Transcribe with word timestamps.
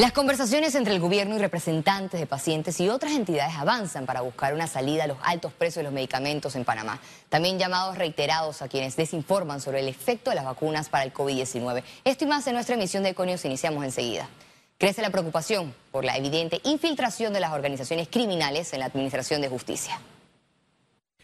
Las 0.00 0.12
conversaciones 0.12 0.74
entre 0.76 0.94
el 0.94 1.00
gobierno 1.00 1.36
y 1.36 1.38
representantes 1.38 2.18
de 2.18 2.26
pacientes 2.26 2.80
y 2.80 2.88
otras 2.88 3.12
entidades 3.12 3.54
avanzan 3.58 4.06
para 4.06 4.22
buscar 4.22 4.54
una 4.54 4.66
salida 4.66 5.04
a 5.04 5.06
los 5.06 5.18
altos 5.22 5.52
precios 5.52 5.80
de 5.80 5.82
los 5.82 5.92
medicamentos 5.92 6.56
en 6.56 6.64
Panamá. 6.64 6.98
También 7.28 7.58
llamados 7.58 7.98
reiterados 7.98 8.62
a 8.62 8.68
quienes 8.68 8.96
desinforman 8.96 9.60
sobre 9.60 9.80
el 9.80 9.88
efecto 9.88 10.30
de 10.30 10.36
las 10.36 10.46
vacunas 10.46 10.88
para 10.88 11.04
el 11.04 11.12
COVID-19. 11.12 11.82
Esto 12.02 12.24
y 12.24 12.28
más 12.28 12.46
en 12.46 12.54
nuestra 12.54 12.76
emisión 12.76 13.02
de 13.02 13.10
Econios 13.10 13.44
iniciamos 13.44 13.84
enseguida. 13.84 14.26
Crece 14.78 15.02
la 15.02 15.10
preocupación 15.10 15.74
por 15.92 16.06
la 16.06 16.16
evidente 16.16 16.62
infiltración 16.64 17.34
de 17.34 17.40
las 17.40 17.52
organizaciones 17.52 18.08
criminales 18.08 18.72
en 18.72 18.80
la 18.80 18.86
Administración 18.86 19.42
de 19.42 19.50
Justicia. 19.50 20.00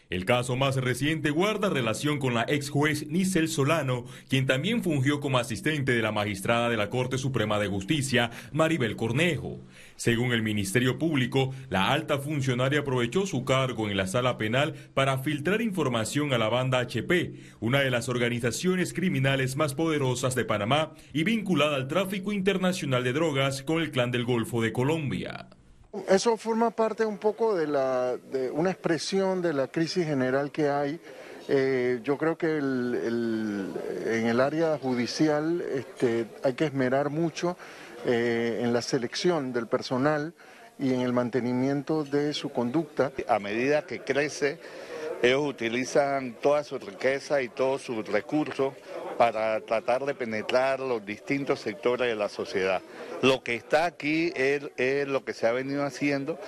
El 0.09 0.23
caso 0.23 0.55
más 0.55 0.77
reciente 0.77 1.31
guarda 1.31 1.69
relación 1.69 2.17
con 2.17 2.33
la 2.33 2.45
ex 2.47 2.69
juez 2.69 3.07
Nicel 3.07 3.49
Solano, 3.49 4.05
quien 4.29 4.45
también 4.45 4.81
fungió 4.81 5.19
como 5.19 5.37
asistente 5.37 5.91
de 5.91 6.01
la 6.01 6.13
magistrada 6.13 6.69
de 6.69 6.77
la 6.77 6.89
Corte 6.89 7.17
Suprema 7.17 7.59
de 7.59 7.67
Justicia, 7.67 8.31
Maribel 8.53 8.95
Cornejo. 8.95 9.59
Según 9.97 10.31
el 10.31 10.43
Ministerio 10.43 10.97
Público, 10.97 11.53
la 11.69 11.91
alta 11.91 12.19
funcionaria 12.19 12.79
aprovechó 12.79 13.25
su 13.25 13.43
cargo 13.43 13.89
en 13.89 13.97
la 13.97 14.07
sala 14.07 14.37
penal 14.37 14.75
para 14.93 15.17
filtrar 15.17 15.61
información 15.61 16.31
a 16.31 16.37
la 16.37 16.47
banda 16.47 16.79
HP, 16.79 17.33
una 17.59 17.81
de 17.81 17.91
las 17.91 18.07
organizaciones 18.07 18.93
criminales 18.93 19.57
más 19.57 19.73
poderosas 19.73 20.35
de 20.35 20.45
Panamá 20.45 20.93
y 21.11 21.25
vinculada 21.25 21.75
al 21.75 21.89
tráfico 21.89 22.31
internacional 22.31 23.03
de 23.03 23.11
drogas 23.11 23.61
con 23.61 23.81
el 23.81 23.91
Clan 23.91 24.11
del 24.11 24.23
Golfo 24.23 24.61
de 24.61 24.71
Colombia. 24.71 25.49
Eso 26.07 26.37
forma 26.37 26.71
parte 26.71 27.05
un 27.05 27.17
poco 27.17 27.55
de, 27.55 27.67
la, 27.67 28.15
una 28.51 28.71
expresión 28.71 29.41
de 29.41 29.53
la 29.53 29.67
crisis 29.67 30.05
general 30.05 30.51
que 30.51 30.69
hay. 30.69 30.99
Eh, 31.47 32.01
yo 32.03 32.17
creo 32.17 32.37
que 32.37 32.57
en 32.57 34.27
el 34.27 34.41
área 34.41 34.77
judicial 34.77 35.61
este, 35.61 36.27
hay 36.43 36.53
que 36.53 36.65
esmerar 36.65 37.09
mucho 37.09 37.57
eh, 38.05 38.59
en 38.61 38.73
la 38.73 38.81
selección 38.81 39.53
del 39.53 39.67
personal 39.67 40.33
y 40.77 40.93
en 40.93 41.01
el 41.01 41.13
mantenimiento 41.13 42.03
de 42.03 42.33
su 42.33 42.49
conducta. 42.49 43.11
A 43.27 43.39
medida 43.39 43.83
que 43.83 44.01
crece, 44.01 44.59
ellos 45.21 45.47
utilizan 45.47 46.33
toda 46.41 46.63
su 46.63 46.77
riqueza 46.77 47.41
y 47.41 47.49
todos 47.49 47.81
sus 47.81 48.05
recursos 48.07 48.73
para 49.17 49.59
tratar 49.61 50.05
de 50.05 50.13
penetrar 50.13 50.79
los 50.79 51.05
distintos 51.05 51.59
sectores 51.59 52.07
de 52.07 52.15
la 52.15 52.29
sociedad. 52.29 52.81
Lo 53.21 53.43
que 53.43 53.55
está 53.55 53.85
aquí 53.85 54.31
es, 54.35 54.63
lo 55.07 55.25
que 55.25 55.33
se 55.33 55.47
ha 55.47 55.51
venido 55.51 55.83
haciendo, 55.83 56.39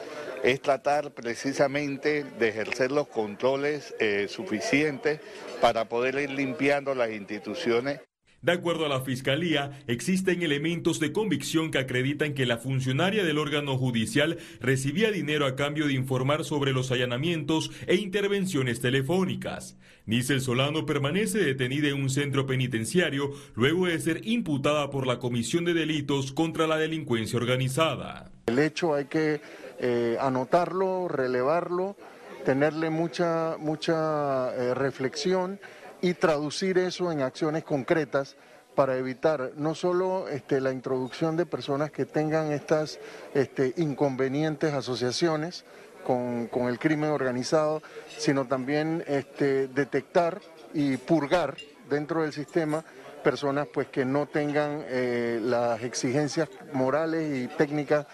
es 0.44 0.62
tratar 0.62 1.12
precisamente 1.12 2.23
de 2.23 2.47
ejercer 2.47 2.92
los 2.92 3.08
controles 3.08 3.94
eh, 4.00 4.28
suficientes 4.30 5.20
para 5.62 5.86
poder 5.86 6.16
ir 6.16 6.30
limpiando 6.30 6.95
las 6.95 7.09
instituciones 7.09 8.00
de 8.41 8.53
acuerdo 8.53 8.85
a 8.85 8.89
la 8.89 9.01
Fiscalía, 9.01 9.81
existen 9.87 10.43
elementos 10.43 10.99
de 10.99 11.11
convicción 11.11 11.71
que 11.71 11.77
acreditan 11.77 12.33
que 12.33 12.45
la 12.45 12.57
funcionaria 12.57 13.25
del 13.25 13.37
órgano 13.37 13.77
judicial 13.77 14.37
recibía 14.61 15.11
dinero 15.11 15.45
a 15.45 15.57
cambio 15.57 15.87
de 15.87 15.93
informar 15.93 16.45
sobre 16.45 16.71
los 16.71 16.91
allanamientos 16.91 17.69
e 17.85 17.95
intervenciones 17.95 18.79
telefónicas. 18.79 19.77
Nicel 20.05 20.39
Solano 20.39 20.85
permanece 20.85 21.39
detenida 21.39 21.89
en 21.89 22.01
un 22.01 22.09
centro 22.09 22.45
penitenciario 22.45 23.31
luego 23.55 23.87
de 23.87 23.99
ser 23.99 24.25
imputada 24.25 24.89
por 24.89 25.05
la 25.05 25.19
Comisión 25.19 25.65
de 25.65 25.73
Delitos 25.73 26.31
contra 26.31 26.65
la 26.65 26.77
Delincuencia 26.77 27.37
Organizada. 27.37 28.31
El 28.47 28.59
hecho 28.59 28.95
hay 28.95 29.05
que 29.05 29.41
eh, 29.79 30.17
anotarlo, 30.19 31.09
relevarlo, 31.09 31.97
tenerle 32.45 32.89
mucha, 32.89 33.57
mucha 33.59 34.55
eh, 34.55 34.73
reflexión 34.73 35.59
y 36.02 36.14
traducir 36.14 36.78
eso 36.78 37.11
en 37.11 37.22
acciones 37.22 37.64
concretas 37.64 38.36
para 38.75 38.97
evitar 38.97 39.52
no 39.58 39.75
solo 39.75 40.30
este, 40.30 40.61
la 40.61 40.72
introducción 40.72 41.36
de 41.36 41.45
personas 41.45 41.91
que 41.91 42.06
tengan 42.06 42.52
estas 42.52 43.00
este, 43.33 43.73
inconvenientes 43.78 44.73
asociaciones 44.73 45.66
con, 46.06 46.50
el 46.67 46.80
crimen 46.80 47.09
organizado, 47.09 47.84
sino 48.18 48.46
también 48.46 49.03
este, 49.07 49.68
detectar 49.68 50.41
y 50.73 50.97
purgar 50.97 51.57
dentro 51.90 52.22
del 52.22 52.34
sistema 52.34 52.84
personas 53.19 53.68
pues, 53.68 53.90
que 53.90 54.06
no 54.06 54.28
tengan 54.28 54.84
eh, 54.88 55.40
las 55.41 55.84
exigencias 55.84 56.50
morales 56.73 57.38
y 57.38 57.47
técnicas 57.47 58.07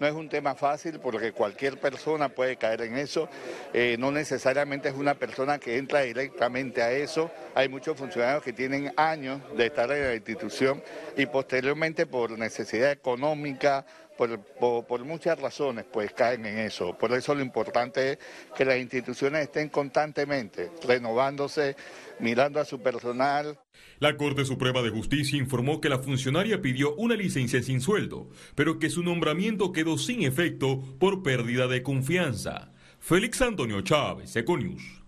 no 0.00 0.06
es 0.06 0.14
un 0.14 0.28
tema 0.28 0.54
fácil 0.54 0.98
porque 0.98 1.32
cualquier 1.32 1.78
persona 1.78 2.30
puede 2.30 2.56
caer 2.56 2.80
en 2.82 2.96
eso. 2.96 3.28
Eh, 3.72 3.96
no 3.98 4.10
necesariamente 4.10 4.88
es 4.88 4.94
una 4.94 5.14
persona 5.14 5.58
que 5.58 5.76
entra 5.76 6.00
directamente 6.00 6.82
a 6.82 6.90
eso. 6.90 7.30
Hay 7.54 7.68
muchos 7.68 7.96
funcionarios 7.96 8.42
que 8.42 8.54
tienen 8.54 8.92
años 8.96 9.40
de 9.56 9.66
estar 9.66 9.92
en 9.92 10.02
la 10.02 10.14
institución 10.14 10.82
y 11.16 11.26
posteriormente 11.26 12.06
por 12.06 12.36
necesidad 12.38 12.90
económica, 12.90 13.84
por, 14.28 15.04
muchas 15.04 15.40
razones, 15.40 15.86
pues 15.90 16.12
caen 16.12 16.44
en 16.44 16.58
eso. 16.58 16.96
Por 16.98 17.12
eso 17.12 17.34
lo 17.34 17.42
importante 17.42 18.12
es 18.12 18.18
que 18.54 18.64
las 18.64 18.78
instituciones 18.78 19.42
estén 19.42 19.68
constantemente 19.68 20.70
renovándose, 20.86 21.76
mirando 22.18 22.60
a 22.60 22.64
su 22.64 22.80
personal. 22.80 23.58
La 23.98 24.16
Corte 24.16 24.44
Suprema 24.44 24.82
de 24.82 24.90
Justicia 24.90 25.38
informó 25.38 25.80
que 25.80 25.88
la 25.88 25.98
funcionaria 25.98 26.60
pidió 26.60 26.94
una 26.96 27.14
licencia 27.14 27.62
sin 27.62 27.80
sueldo, 27.80 28.28
pero 28.54 28.78
que 28.78 28.90
su 28.90 29.02
nombramiento 29.02 29.72
quedó 29.72 29.96
sin 29.96 30.22
efecto 30.22 30.82
por 30.98 31.22
pérdida 31.22 31.66
de 31.66 31.82
confianza. 31.82 32.72
Félix 32.98 33.40
Antonio 33.40 33.80
Chávez, 33.80 34.36
Econius. 34.36 34.99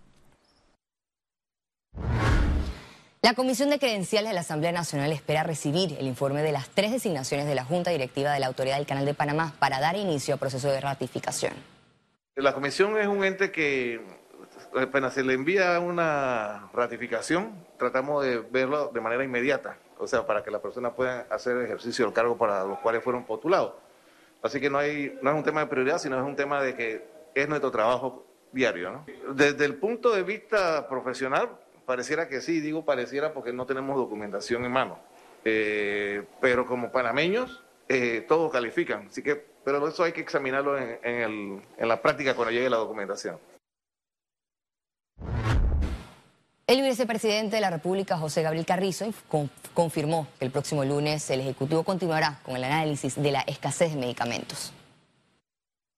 La 3.23 3.35
Comisión 3.35 3.69
de 3.69 3.79
Credenciales 3.79 4.31
de 4.31 4.33
la 4.33 4.41
Asamblea 4.41 4.73
Nacional 4.73 5.13
espera 5.13 5.43
recibir 5.43 5.95
el 5.97 6.07
informe 6.07 6.41
de 6.43 6.51
las 6.51 6.67
tres 6.67 6.91
designaciones 6.91 7.47
de 7.47 7.55
la 7.55 7.63
Junta 7.63 7.89
Directiva 7.89 8.33
de 8.33 8.41
la 8.41 8.47
Autoridad 8.47 8.75
del 8.75 8.85
Canal 8.85 9.05
de 9.05 9.13
Panamá 9.13 9.53
para 9.59 9.79
dar 9.79 9.95
inicio 9.95 10.33
al 10.33 10.41
proceso 10.41 10.69
de 10.69 10.81
ratificación. 10.81 11.53
La 12.35 12.53
comisión 12.53 12.97
es 12.97 13.07
un 13.07 13.23
ente 13.23 13.49
que 13.49 14.01
apenas 14.75 15.13
se 15.13 15.23
le 15.23 15.35
envía 15.35 15.79
una 15.79 16.69
ratificación, 16.73 17.65
tratamos 17.77 18.25
de 18.25 18.39
verlo 18.39 18.91
de 18.93 18.99
manera 18.99 19.23
inmediata, 19.23 19.77
o 19.99 20.05
sea, 20.05 20.27
para 20.27 20.43
que 20.43 20.51
las 20.51 20.59
personas 20.59 20.91
puedan 20.91 21.25
hacer 21.29 21.55
ejercicio 21.61 22.03
del 22.03 22.13
cargo 22.13 22.37
para 22.37 22.65
los 22.65 22.79
cuales 22.79 23.01
fueron 23.05 23.23
postulados. 23.23 23.71
Así 24.41 24.59
que 24.59 24.69
no, 24.69 24.79
no 24.79 24.83
es 24.83 25.35
un 25.37 25.43
tema 25.45 25.61
de 25.61 25.67
prioridad, 25.67 25.97
sino 25.97 26.19
es 26.19 26.25
un 26.25 26.35
tema 26.35 26.61
de 26.61 26.75
que 26.75 27.07
es 27.33 27.47
nuestro 27.47 27.71
trabajo 27.71 28.25
diario. 28.51 29.05
Desde 29.33 29.63
el 29.63 29.75
punto 29.75 30.13
de 30.13 30.23
vista 30.23 30.89
profesional, 30.89 31.62
Pareciera 31.85 32.29
que 32.29 32.41
sí, 32.41 32.61
digo 32.61 32.85
pareciera 32.85 33.33
porque 33.33 33.51
no 33.51 33.65
tenemos 33.65 33.97
documentación 33.97 34.63
en 34.65 34.71
mano. 34.71 34.99
Eh, 35.45 36.23
pero 36.39 36.65
como 36.65 36.91
panameños, 36.91 37.63
eh, 37.89 38.25
todos 38.27 38.51
califican. 38.51 39.07
Así 39.07 39.21
que, 39.21 39.35
pero 39.35 39.85
eso 39.87 40.03
hay 40.03 40.13
que 40.13 40.21
examinarlo 40.21 40.77
en, 40.77 41.61
en, 41.77 41.87
la 41.87 42.01
práctica 42.01 42.35
cuando 42.35 42.51
llegue 42.51 42.69
la 42.69 42.77
documentación. 42.77 43.37
El 46.65 46.81
vicepresidente 46.81 47.57
de 47.57 47.61
la 47.61 47.69
República, 47.69 48.17
José 48.17 48.41
Gabriel 48.41 48.65
Carrizo, 48.65 49.13
confirmó 49.73 50.27
que 50.39 50.45
el 50.45 50.51
próximo 50.51 50.85
lunes 50.85 51.29
el 51.29 51.41
Ejecutivo 51.41 51.83
continuará 51.83 52.39
con 52.43 52.55
el 52.55 52.63
análisis 52.63 53.21
de 53.21 53.31
la 53.31 53.41
escasez 53.41 53.93
de 53.93 53.99
medicamentos. 53.99 54.73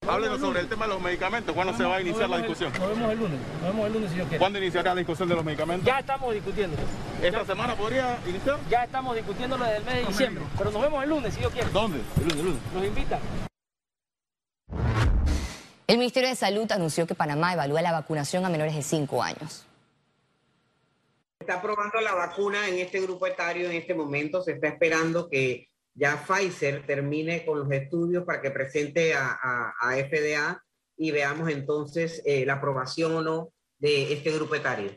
Háblenos 0.08 0.40
sobre 0.40 0.60
el 0.60 0.70
tema 0.70 0.86
de 0.86 0.94
los 0.94 1.02
medicamentos. 1.02 1.56
¿Cuándo 1.56 1.76
se 1.76 1.84
va 1.84 1.96
a 1.96 2.02
iniciar 2.02 2.30
la 2.30 2.38
discusión? 2.38 2.72
Nos 2.74 2.90
vemos 2.90 3.12
el 3.12 3.20
lunes. 3.20 3.40
Nos 3.62 3.72
vemos 3.72 3.88
el 3.88 3.94
lunes 3.94 4.10
si 4.10 4.16
Dios 4.16 4.28
quiere. 4.28 4.40
¿Cuándo 4.40 4.60
iniciará 4.60 4.94
la 4.94 5.00
discusión 5.00 5.30
de 5.30 5.36
los 5.36 5.44
medicamentos? 5.44 5.86
Ya 5.86 6.00
estamos 6.00 6.34
discutiendo. 6.34 6.78
¿Esta 7.22 7.46
semana 7.46 7.76
podría 7.76 8.20
iniciar? 8.28 8.60
Ya 8.70 8.84
estamos 8.84 9.16
discutiendo 9.16 9.58
desde 9.58 9.78
el 9.78 9.84
mes 9.84 9.96
de 9.96 10.06
diciembre. 10.06 10.44
Pero 10.58 10.72
nos 10.72 10.82
vemos 10.82 11.04
el 11.04 11.10
lunes 11.10 11.34
si 11.34 11.40
Dios 11.40 11.52
quiere. 11.52 11.70
¿Dónde? 11.72 12.02
El 12.18 12.22
lunes, 12.22 12.38
el 12.38 12.46
lunes. 12.46 12.62
Nos 12.74 12.86
invita. 12.86 13.20
El 15.88 15.98
Ministerio 15.98 16.30
de 16.30 16.36
Salud 16.36 16.72
anunció 16.72 17.08
que 17.08 17.16
Panamá 17.16 17.54
evalúa 17.54 17.82
la 17.82 17.92
vacunación 17.92 18.46
a 18.46 18.50
menores 18.50 18.76
de 18.76 18.84
5 18.84 19.24
años. 19.24 19.66
Está 21.40 21.62
probando 21.62 22.00
la 22.02 22.14
vacuna 22.14 22.68
en 22.68 22.80
este 22.80 23.02
grupo 23.02 23.26
etario 23.28 23.70
en 23.70 23.76
este 23.76 23.94
momento. 23.94 24.42
Se 24.42 24.54
está 24.54 24.68
esperando 24.68 25.30
que 25.30 25.70
ya 25.96 26.24
Pfizer 26.28 26.86
termine 26.86 27.46
con 27.46 27.60
los 27.60 27.72
estudios 27.72 28.26
para 28.26 28.42
que 28.42 28.52
presente 28.52 29.14
a, 29.14 29.74
a 29.80 29.96
FDA 29.96 30.62
y 30.98 31.12
veamos 31.12 31.50
entonces 31.50 32.22
eh, 32.26 32.46
la 32.46 32.54
aprobación 32.54 33.16
o 33.16 33.22
no 33.22 33.54
de 33.80 34.14
este 34.14 34.32
grupo 34.32 34.56
etario. 34.56 34.92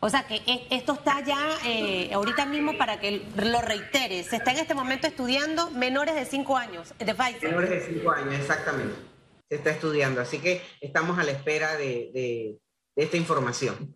O 0.00 0.10
sea 0.10 0.26
que 0.26 0.36
e, 0.46 0.66
esto 0.70 0.94
está 0.94 1.24
ya 1.24 1.56
eh, 1.64 2.10
ahorita 2.12 2.46
mismo 2.46 2.76
para 2.76 3.00
que 3.00 3.22
lo 3.36 3.60
reitere. 3.60 4.22
Se 4.24 4.36
está 4.36 4.52
en 4.52 4.58
este 4.58 4.74
momento 4.74 5.06
estudiando 5.06 5.70
menores 5.70 6.14
de 6.14 6.24
5 6.24 6.56
años 6.56 6.94
de 6.98 7.14
Pfizer. 7.14 7.50
Menores 7.50 7.70
de 7.70 7.94
5 7.94 8.10
años, 8.10 8.34
exactamente. 8.34 8.94
Se 9.48 9.56
está 9.56 9.70
estudiando. 9.70 10.20
Así 10.20 10.38
que 10.38 10.62
estamos 10.80 11.18
a 11.18 11.24
la 11.24 11.32
espera 11.32 11.76
de, 11.76 12.10
de 12.12 12.58
esta 12.96 13.16
información. 13.16 13.94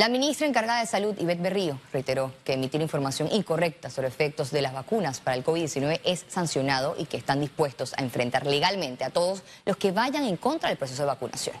La 0.00 0.08
ministra 0.08 0.46
encargada 0.46 0.80
de 0.80 0.86
Salud, 0.86 1.14
Ivette 1.18 1.42
Berrío, 1.42 1.78
reiteró 1.92 2.32
que 2.42 2.54
emitir 2.54 2.80
información 2.80 3.28
incorrecta 3.32 3.90
sobre 3.90 4.08
efectos 4.08 4.50
de 4.50 4.62
las 4.62 4.72
vacunas 4.72 5.20
para 5.20 5.36
el 5.36 5.44
COVID-19 5.44 6.00
es 6.04 6.24
sancionado 6.26 6.94
y 6.96 7.04
que 7.04 7.18
están 7.18 7.38
dispuestos 7.38 7.92
a 7.92 8.02
enfrentar 8.02 8.46
legalmente 8.46 9.04
a 9.04 9.10
todos 9.10 9.42
los 9.66 9.76
que 9.76 9.92
vayan 9.92 10.24
en 10.24 10.38
contra 10.38 10.70
del 10.70 10.78
proceso 10.78 11.02
de 11.02 11.08
vacunación. 11.08 11.54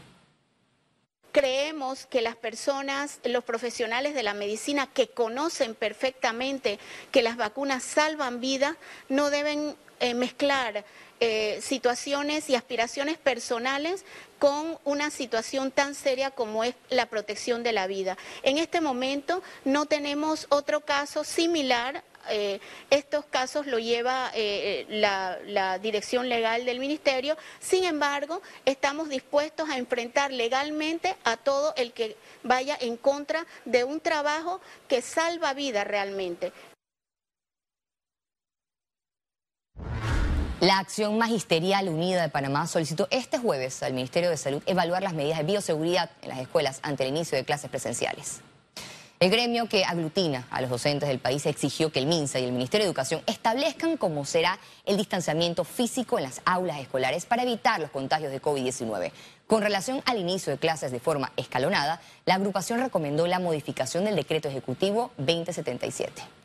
Creemos 1.32 2.06
que 2.06 2.22
las 2.22 2.34
personas, 2.34 3.20
los 3.24 3.44
profesionales 3.44 4.14
de 4.14 4.22
la 4.22 4.32
medicina 4.32 4.86
que 4.86 5.08
conocen 5.08 5.74
perfectamente 5.74 6.78
que 7.10 7.22
las 7.22 7.36
vacunas 7.36 7.82
salvan 7.82 8.40
vida, 8.40 8.78
no 9.10 9.28
deben 9.28 9.76
eh, 10.00 10.14
mezclar 10.14 10.86
eh, 11.20 11.60
situaciones 11.62 12.48
y 12.50 12.54
aspiraciones 12.54 13.18
personales 13.18 14.04
con 14.38 14.78
una 14.84 15.10
situación 15.10 15.70
tan 15.70 15.94
seria 15.94 16.30
como 16.30 16.64
es 16.64 16.74
la 16.88 17.06
protección 17.06 17.62
de 17.62 17.72
la 17.72 17.86
vida. 17.86 18.16
En 18.42 18.58
este 18.58 18.80
momento 18.80 19.42
no 19.64 19.86
tenemos 19.86 20.46
otro 20.48 20.80
caso 20.80 21.24
similar 21.24 22.02
eh, 22.28 22.60
estos 22.90 23.24
casos 23.24 23.66
lo 23.66 23.78
lleva 23.78 24.30
eh, 24.34 24.86
la, 24.88 25.78
dirección 25.78 26.28
legal 26.28 26.64
del 26.64 26.78
ministerio. 26.78 27.36
Sin 27.58 27.84
embargo, 27.84 28.42
estamos 28.64 29.08
dispuestos 29.08 29.68
a 29.70 29.78
enfrentar 29.78 30.30
legalmente 30.32 31.16
a 31.24 31.36
todo 31.36 31.74
el 31.76 31.92
que 31.92 32.16
vaya 32.42 32.76
en 32.80 32.96
contra 32.96 33.46
de 33.64 33.84
un 33.84 34.00
trabajo 34.00 34.60
que 34.88 35.02
salva 35.02 35.54
vida 35.54 35.84
realmente. 35.84 36.52
La 40.60 40.78
Acción 40.78 41.16
Magisterial 41.16 41.88
Unida 41.88 42.20
de 42.20 42.28
Panamá 42.28 42.66
solicitó 42.66 43.08
este 43.10 43.38
jueves 43.38 43.82
al 43.82 43.94
Ministerio 43.94 44.28
de 44.28 44.36
Salud 44.36 44.62
evaluar 44.66 45.02
las 45.02 45.14
medidas 45.14 45.38
de 45.38 45.44
bioseguridad 45.44 46.10
en 46.20 46.28
las 46.28 46.38
escuelas 46.38 46.80
ante 46.82 47.04
el 47.04 47.08
inicio 47.08 47.38
de 47.38 47.46
clases 47.46 47.70
presenciales. 47.70 48.42
El 49.20 49.30
gremio 49.30 49.70
que 49.70 49.86
aglutina 49.86 50.46
a 50.50 50.60
los 50.60 50.68
docentes 50.68 51.08
del 51.08 51.18
país 51.18 51.46
exigió 51.46 51.90
que 51.90 51.98
el 51.98 52.04
MINSA 52.04 52.40
y 52.40 52.44
el 52.44 52.52
Ministerio 52.52 52.84
de 52.84 52.90
Educación 52.90 53.22
establezcan 53.26 53.96
cómo 53.96 54.26
será 54.26 54.58
el 54.84 54.98
distanciamiento 54.98 55.64
físico 55.64 56.18
en 56.18 56.24
las 56.24 56.42
aulas 56.44 56.78
escolares 56.78 57.24
para 57.24 57.44
evitar 57.44 57.80
los 57.80 57.90
contagios 57.90 58.30
de 58.30 58.42
COVID-19. 58.42 59.12
Con 59.46 59.62
relación 59.62 60.02
al 60.04 60.18
inicio 60.18 60.52
de 60.52 60.58
clases 60.58 60.92
de 60.92 61.00
forma 61.00 61.32
escalonada, 61.38 62.02
la 62.26 62.34
agrupación 62.34 62.80
recomendó 62.80 63.26
la 63.26 63.38
modificación 63.38 64.04
del 64.04 64.16
decreto 64.16 64.50
ejecutivo 64.50 65.10
2077. 65.16 66.39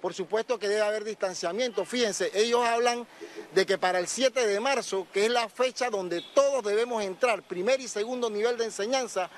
Por 0.00 0.14
supuesto 0.14 0.58
que 0.58 0.68
debe 0.68 0.82
haber 0.82 1.04
distanciamiento. 1.04 1.84
Fíjense, 1.84 2.30
ellos 2.34 2.64
hablan 2.64 3.06
de 3.54 3.66
que 3.66 3.78
para 3.78 3.98
el 3.98 4.06
7 4.06 4.46
de 4.46 4.60
marzo, 4.60 5.06
que 5.12 5.26
es 5.26 5.30
la 5.30 5.48
fecha 5.48 5.90
donde 5.90 6.22
todos 6.34 6.62
debemos 6.64 7.02
entrar, 7.02 7.42
primer 7.42 7.80
y 7.80 7.88
segundo 7.88 8.30
nivel 8.30 8.56
de 8.56 8.66
enseñanza, 8.66 9.28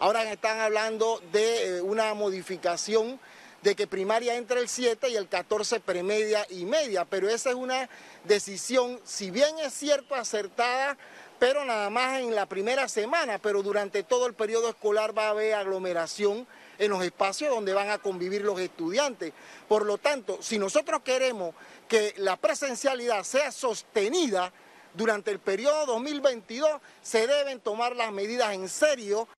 Ahora 0.00 0.32
están 0.32 0.58
hablando 0.60 1.22
de 1.30 1.76
eh, 1.76 1.82
una 1.82 2.14
modificación 2.14 3.20
de 3.60 3.74
que 3.74 3.86
primaria 3.86 4.36
entre 4.36 4.60
el 4.60 4.66
7 4.66 5.10
y 5.10 5.16
el 5.16 5.28
14 5.28 5.78
premedia 5.80 6.46
y 6.48 6.64
media, 6.64 7.04
pero 7.04 7.28
esa 7.28 7.50
es 7.50 7.56
una 7.56 7.86
decisión, 8.24 8.98
si 9.04 9.30
bien 9.30 9.58
es 9.58 9.74
cierto, 9.74 10.14
acertada, 10.14 10.96
pero 11.38 11.66
nada 11.66 11.90
más 11.90 12.18
en 12.18 12.34
la 12.34 12.46
primera 12.46 12.88
semana, 12.88 13.38
pero 13.40 13.62
durante 13.62 14.02
todo 14.02 14.26
el 14.26 14.32
periodo 14.32 14.70
escolar 14.70 15.16
va 15.16 15.26
a 15.26 15.30
haber 15.30 15.52
aglomeración 15.52 16.46
en 16.80 16.90
los 16.90 17.04
espacios 17.04 17.54
donde 17.54 17.74
van 17.74 17.90
a 17.90 17.98
convivir 17.98 18.42
los 18.42 18.58
estudiantes. 18.58 19.32
Por 19.68 19.86
lo 19.86 19.98
tanto, 19.98 20.38
si 20.40 20.58
nosotros 20.58 21.02
queremos 21.02 21.54
que 21.86 22.14
la 22.16 22.36
presencialidad 22.36 23.22
sea 23.22 23.52
sostenida 23.52 24.52
durante 24.94 25.30
el 25.30 25.38
periodo 25.38 25.86
2022, 25.86 26.80
se 27.02 27.26
deben 27.28 27.60
tomar 27.60 27.94
las 27.94 28.10
medidas 28.10 28.52
en 28.54 28.68
serio 28.68 29.28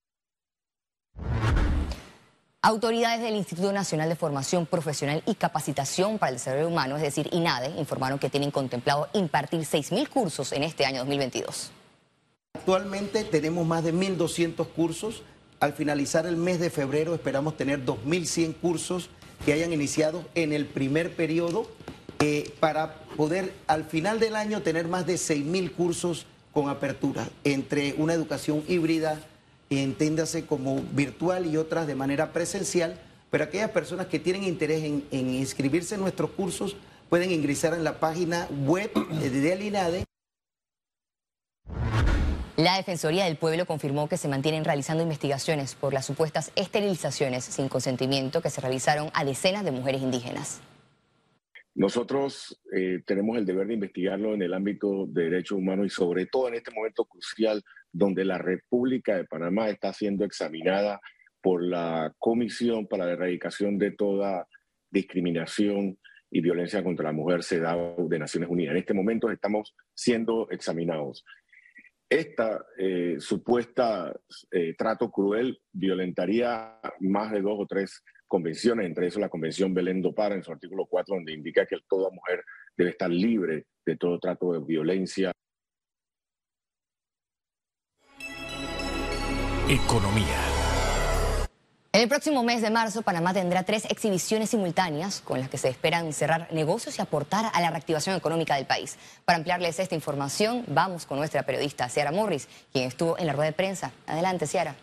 Autoridades 2.65 3.19
del 3.21 3.35
Instituto 3.35 3.73
Nacional 3.73 4.07
de 4.07 4.15
Formación 4.15 4.65
Profesional 4.65 5.21
y 5.25 5.35
Capacitación 5.35 6.17
para 6.17 6.29
el 6.29 6.37
Desarrollo 6.37 6.69
Humano, 6.69 6.95
es 6.95 7.01
decir, 7.01 7.27
INADE, 7.33 7.77
informaron 7.77 8.19
que 8.19 8.29
tienen 8.29 8.51
contemplado 8.51 9.09
impartir 9.11 9.59
6.000 9.59 10.07
cursos 10.07 10.53
en 10.53 10.63
este 10.63 10.85
año 10.85 10.99
2022. 10.99 11.71
Actualmente 12.53 13.25
tenemos 13.25 13.67
más 13.67 13.83
de 13.83 13.93
1.200 13.93 14.65
cursos. 14.69 15.23
Al 15.63 15.71
finalizar 15.71 16.25
el 16.25 16.35
mes 16.35 16.59
de 16.59 16.69
febrero 16.69 17.15
esperamos 17.15 17.55
tener 17.55 17.85
2.100 17.85 18.53
cursos 18.55 19.09
que 19.45 19.53
hayan 19.53 19.71
iniciado 19.71 20.25
en 20.35 20.51
el 20.51 20.65
primer 20.65 21.15
periodo 21.15 21.71
eh, 22.19 22.53
para 22.59 22.95
poder 23.15 23.53
al 23.67 23.85
final 23.85 24.19
del 24.19 24.35
año 24.35 24.61
tener 24.61 24.89
más 24.89 25.05
de 25.05 25.13
6.000 25.13 25.71
cursos 25.71 26.25
con 26.51 26.67
apertura 26.67 27.29
entre 27.45 27.95
una 27.97 28.13
educación 28.13 28.61
híbrida, 28.67 29.21
entiéndase 29.69 30.45
como 30.45 30.81
virtual 30.91 31.45
y 31.45 31.55
otras 31.55 31.87
de 31.87 31.95
manera 31.95 32.33
presencial, 32.33 32.99
pero 33.31 33.45
aquellas 33.45 33.71
personas 33.71 34.07
que 34.07 34.19
tienen 34.19 34.43
interés 34.43 34.83
en, 34.83 35.05
inscribirse 35.11 35.95
en 35.95 36.01
nuestros 36.01 36.31
cursos 36.31 36.75
pueden 37.07 37.31
ingresar 37.31 37.73
en 37.73 37.85
la 37.85 38.01
página 38.01 38.49
web 38.65 38.91
de 38.93 39.53
Alinade. 39.53 40.03
La 42.55 42.77
Defensoría 42.77 43.25
del 43.25 43.35
Pueblo 43.35 43.65
confirmó 43.65 44.07
que 44.07 44.17
se 44.17 44.27
mantienen 44.27 44.63
realizando 44.63 45.01
investigaciones 45.01 45.73
por 45.73 45.91
las 45.91 46.05
supuestas 46.05 46.51
esterilizaciones 46.55 47.43
sin 47.43 47.67
consentimiento 47.67 48.43
que 48.43 48.51
se 48.51 48.61
realizaron 48.61 49.09
a 49.15 49.25
decenas 49.25 49.65
de 49.65 49.71
mujeres 49.71 50.03
indígenas. 50.03 50.61
Nosotros 51.73 52.61
eh, 52.71 53.01
tenemos 53.07 53.37
el 53.37 53.47
deber 53.47 53.65
de 53.65 53.73
investigarlo 53.73 54.35
en 54.35 54.43
el 54.43 54.53
ámbito 54.53 55.07
de 55.07 55.23
derechos 55.23 55.57
humanos 55.57 55.87
y 55.87 55.89
sobre 55.89 56.27
todo 56.27 56.47
en 56.47 56.53
este 56.53 56.69
momento 56.69 57.05
crucial 57.05 57.63
donde 57.91 58.23
la 58.23 58.37
República 58.37 59.15
de 59.15 59.25
Panamá 59.25 59.69
está 59.69 59.91
siendo 59.91 60.23
examinada 60.23 61.01
por 61.41 61.63
la 61.63 62.13
Comisión 62.19 62.85
para 62.85 63.07
la 63.07 63.13
Erradicación 63.13 63.79
de 63.79 63.89
toda 63.89 64.47
discriminación 64.91 65.97
y 66.29 66.41
violencia 66.41 66.83
contra 66.83 67.05
la 67.05 67.13
mujer 67.13 67.43
CEDAW 67.43 68.07
de 68.07 68.19
Naciones 68.19 68.49
Unidas. 68.49 68.73
En 68.73 68.79
este 68.79 68.93
momento 68.93 69.31
estamos 69.31 69.73
siendo 69.95 70.47
examinados. 70.51 71.25
Esta 72.13 72.63
eh, 72.77 73.15
supuesta 73.17 74.13
eh, 74.51 74.75
trato 74.77 75.09
cruel 75.09 75.59
violentaría 75.71 76.79
más 76.99 77.31
de 77.31 77.41
dos 77.41 77.55
o 77.57 77.65
tres 77.65 78.03
convenciones, 78.27 78.85
entre 78.85 79.07
eso 79.07 79.19
la 79.19 79.29
Convención 79.29 79.73
Belén 79.73 79.99
do 79.99 80.13
Para 80.13 80.35
en 80.35 80.43
su 80.43 80.51
artículo 80.51 80.85
4, 80.85 81.15
donde 81.15 81.33
indica 81.33 81.65
que 81.65 81.77
toda 81.89 82.11
mujer 82.11 82.43
debe 82.77 82.91
estar 82.91 83.09
libre 83.09 83.65
de 83.83 83.97
todo 83.97 84.19
trato 84.19 84.53
de 84.53 84.59
violencia. 84.59 85.31
Economía. 89.67 90.52
El 92.03 92.09
próximo 92.09 92.43
mes 92.43 92.61
de 92.61 92.69
marzo, 92.69 93.01
Panamá 93.01 93.33
tendrá 93.33 93.63
tres 93.63 93.85
exhibiciones 93.85 94.49
simultáneas 94.49 95.21
con 95.21 95.39
las 95.39 95.47
que 95.47 95.57
se 95.57 95.69
esperan 95.69 96.11
cerrar 96.11 96.49
negocios 96.51 96.99
y 96.99 97.01
aportar 97.01 97.49
a 97.53 97.61
la 97.61 97.69
reactivación 97.69 98.17
económica 98.17 98.57
del 98.57 98.65
país. 98.65 98.97
Para 99.23 99.37
ampliarles 99.37 99.79
esta 99.79 99.95
información, 99.95 100.65
vamos 100.67 101.05
con 101.05 101.17
nuestra 101.17 101.43
periodista 101.43 101.87
Ciara 101.87 102.11
Morris, 102.11 102.49
quien 102.73 102.89
estuvo 102.89 103.17
en 103.17 103.25
la 103.25 103.31
rueda 103.31 103.51
de 103.51 103.53
prensa. 103.53 103.93
Adelante, 104.05 104.47
Ciara. 104.47 104.75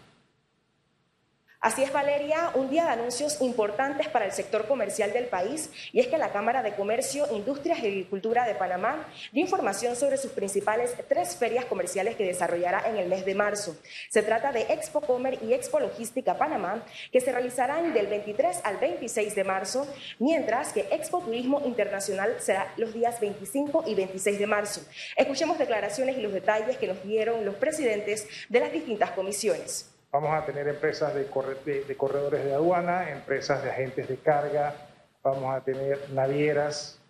Así 1.62 1.82
es, 1.82 1.92
Valeria, 1.92 2.52
un 2.54 2.70
día 2.70 2.84
de 2.84 2.92
anuncios 2.92 3.42
importantes 3.42 4.08
para 4.08 4.24
el 4.24 4.32
sector 4.32 4.66
comercial 4.66 5.12
del 5.12 5.26
país 5.26 5.68
y 5.92 6.00
es 6.00 6.06
que 6.06 6.16
la 6.16 6.32
Cámara 6.32 6.62
de 6.62 6.74
Comercio, 6.74 7.26
Industrias 7.36 7.80
y 7.80 7.86
Agricultura 7.86 8.46
de 8.46 8.54
Panamá 8.54 9.06
dio 9.30 9.42
información 9.42 9.94
sobre 9.94 10.16
sus 10.16 10.30
principales 10.30 10.94
tres 11.06 11.36
ferias 11.36 11.66
comerciales 11.66 12.16
que 12.16 12.24
desarrollará 12.24 12.88
en 12.88 12.96
el 12.96 13.10
mes 13.10 13.26
de 13.26 13.34
marzo. 13.34 13.76
Se 14.08 14.22
trata 14.22 14.52
de 14.52 14.62
Expo 14.70 15.02
Comer 15.02 15.38
y 15.42 15.52
Expo 15.52 15.80
Logística 15.80 16.38
Panamá, 16.38 16.82
que 17.12 17.20
se 17.20 17.30
realizarán 17.30 17.92
del 17.92 18.06
23 18.06 18.62
al 18.64 18.78
26 18.78 19.34
de 19.34 19.44
marzo, 19.44 19.86
mientras 20.18 20.72
que 20.72 20.88
Expo 20.90 21.20
Turismo 21.20 21.60
Internacional 21.66 22.36
será 22.38 22.72
los 22.78 22.94
días 22.94 23.20
25 23.20 23.84
y 23.86 23.94
26 23.96 24.38
de 24.38 24.46
marzo. 24.46 24.80
Escuchemos 25.14 25.58
declaraciones 25.58 26.16
y 26.16 26.22
los 26.22 26.32
detalles 26.32 26.78
que 26.78 26.86
nos 26.86 27.02
dieron 27.04 27.44
los 27.44 27.56
presidentes 27.56 28.26
de 28.48 28.60
las 28.60 28.72
distintas 28.72 29.10
comisiones. 29.10 29.90
Vamos 30.12 30.34
a 30.34 30.44
tener 30.44 30.66
empresas 30.66 31.14
de, 31.14 31.26
corredores 31.26 32.44
de 32.44 32.52
aduana, 32.52 33.10
empresas 33.10 33.62
de 33.62 33.70
agentes 33.70 34.08
de 34.08 34.16
carga, 34.16 34.74
vamos 35.22 35.54
a 35.54 35.60
tener 35.60 36.00
navieras, 36.10 37.00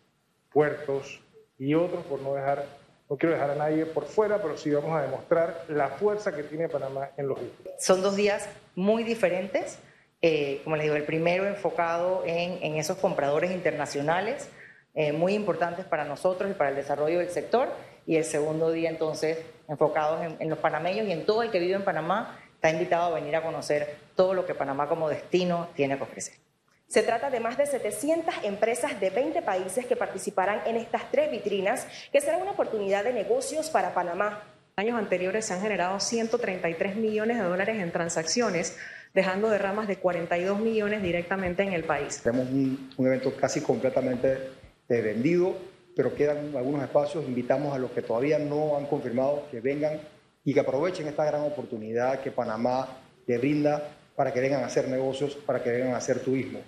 puertos 0.52 1.18
y 1.58 1.74
otros, 1.74 2.04
por 2.04 2.20
no 2.20 2.34
dejar, 2.34 2.66
no 3.08 3.16
quiero 3.16 3.34
dejar 3.34 3.52
a 3.52 3.54
nadie 3.54 3.86
por 3.86 4.04
fuera, 4.04 4.42
pero 4.42 4.58
sí 4.58 4.70
vamos 4.70 4.94
a 4.94 5.00
demostrar 5.00 5.64
la 5.68 5.88
fuerza 5.88 6.32
que 6.32 6.42
tiene 6.42 6.68
Panamá 6.68 7.08
en 7.16 7.28
logística. 7.28 7.70
Son 7.78 8.02
dos 8.02 8.16
días 8.16 8.46
muy 8.74 9.02
diferentes. 9.02 9.78
Eh, 10.20 10.60
como 10.64 10.76
les 10.76 10.84
digo, 10.84 10.96
el 10.96 11.04
primero 11.04 11.46
enfocado 11.46 12.22
en, 12.26 12.76
esos 12.76 12.98
compradores 12.98 13.50
internacionales, 13.50 14.50
eh, 14.92 15.12
muy 15.12 15.32
importantes 15.32 15.86
para 15.86 16.04
nosotros 16.04 16.50
y 16.50 16.54
para 16.54 16.68
el 16.68 16.76
desarrollo 16.76 17.20
del 17.20 17.30
sector, 17.30 17.70
y 18.06 18.16
el 18.16 18.24
segundo 18.24 18.70
día 18.72 18.90
entonces 18.90 19.38
enfocado 19.68 20.22
en, 20.22 20.36
en 20.38 20.50
los 20.50 20.58
panameños 20.58 21.06
y 21.06 21.12
en 21.12 21.24
todo 21.24 21.42
el 21.42 21.50
que 21.50 21.60
vive 21.60 21.74
en 21.74 21.84
Panamá 21.84 22.38
está 22.60 22.68
invitado 22.68 23.04
a 23.04 23.18
venir 23.18 23.34
a 23.36 23.42
conocer 23.42 23.96
todo 24.14 24.34
lo 24.34 24.44
que 24.44 24.54
Panamá 24.54 24.86
como 24.86 25.08
destino 25.08 25.70
tiene 25.74 25.96
que 25.96 26.02
ofrecer. 26.02 26.34
Se 26.88 27.02
trata 27.02 27.30
de 27.30 27.40
más 27.40 27.56
de 27.56 27.64
700 27.64 28.34
empresas 28.42 29.00
de 29.00 29.08
20 29.08 29.40
países 29.40 29.86
que 29.86 29.96
participarán 29.96 30.60
en 30.66 30.76
estas 30.76 31.10
tres 31.10 31.30
vitrinas, 31.30 31.86
que 32.12 32.20
serán 32.20 32.42
una 32.42 32.50
oportunidad 32.50 33.02
de 33.02 33.14
negocios 33.14 33.70
para 33.70 33.94
Panamá. 33.94 34.42
Años 34.76 34.98
anteriores 34.98 35.46
se 35.46 35.54
han 35.54 35.62
generado 35.62 35.98
133 36.00 36.96
millones 36.96 37.38
de 37.38 37.44
dólares 37.44 37.78
en 37.78 37.92
transacciones, 37.92 38.76
dejando 39.14 39.48
derramas 39.48 39.88
de 39.88 39.96
42 39.96 40.60
millones 40.60 41.02
directamente 41.02 41.62
en 41.62 41.72
el 41.72 41.84
país. 41.84 42.20
Tenemos 42.22 42.46
un, 42.50 42.90
evento 42.98 43.34
casi 43.36 43.62
completamente 43.62 44.50
eh, 44.86 45.00
vendido, 45.00 45.56
pero 45.96 46.14
quedan 46.14 46.54
algunos 46.54 46.82
espacios. 46.82 47.24
Invitamos 47.24 47.74
a 47.74 47.78
los 47.78 47.90
que 47.92 48.02
todavía 48.02 48.38
no 48.38 48.76
han 48.76 48.84
confirmado 48.84 49.48
que 49.50 49.60
vengan 49.60 49.98
y 50.44 50.54
que 50.54 50.60
aprovechen 50.60 51.06
esta 51.06 51.24
gran 51.24 51.42
oportunidad 51.42 52.20
que 52.20 52.30
Panamá 52.30 52.98
le 53.26 53.38
brinda 53.38 53.82
para 54.16 54.32
que 54.32 54.40
vengan 54.40 54.62
a 54.62 54.66
hacer 54.66 54.88
negocios, 54.88 55.34
para 55.34 55.62
que 55.62 55.70
vengan 55.70 55.94
a 55.94 55.98
hacer 55.98 56.20
turismo. 56.20 56.60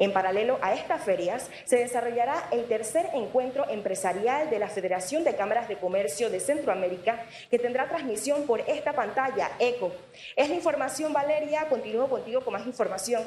En 0.00 0.14
paralelo 0.14 0.58
a 0.62 0.72
estas 0.72 1.04
ferias, 1.04 1.50
se 1.66 1.76
desarrollará 1.76 2.48
el 2.52 2.64
tercer 2.64 3.10
encuentro 3.12 3.68
empresarial 3.68 4.48
de 4.48 4.58
la 4.58 4.68
Federación 4.68 5.24
de 5.24 5.36
Cámaras 5.36 5.68
de 5.68 5.76
Comercio 5.76 6.30
de 6.30 6.40
Centroamérica, 6.40 7.26
que 7.50 7.58
tendrá 7.58 7.86
transmisión 7.86 8.46
por 8.46 8.60
esta 8.60 8.94
pantalla 8.94 9.50
ECO. 9.58 9.92
Es 10.36 10.48
la 10.48 10.54
información, 10.54 11.12
Valeria. 11.12 11.68
Continúo 11.68 12.08
contigo 12.08 12.40
con 12.40 12.54
más 12.54 12.66
información. 12.66 13.22